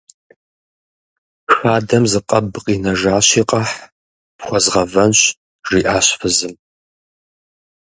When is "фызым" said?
6.19-6.53